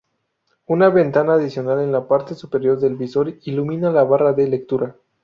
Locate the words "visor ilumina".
2.95-3.91